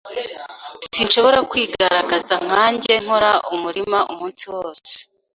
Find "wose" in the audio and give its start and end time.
4.55-4.93